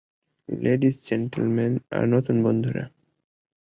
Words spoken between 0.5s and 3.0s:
Ladies, gentleman, আর নতুন বন্ধুরা।